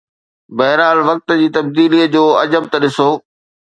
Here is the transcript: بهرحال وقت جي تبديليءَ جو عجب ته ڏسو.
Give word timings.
بهرحال 0.57 0.99
وقت 1.09 1.27
جي 1.43 1.47
تبديليءَ 1.59 2.03
جو 2.13 2.23
عجب 2.43 2.63
ته 2.71 2.77
ڏسو. 2.83 3.09